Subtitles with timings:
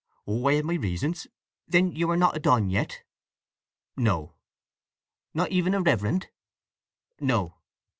[0.25, 1.27] "Oh, I had my reasons…
[1.67, 3.03] Then you are not a don yet?"
[3.95, 4.33] "No."
[5.31, 6.29] "Not even a reverend?"
[7.19, 7.53] "No."